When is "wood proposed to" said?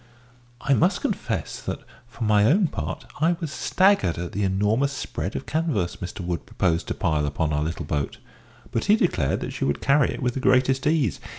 6.21-6.95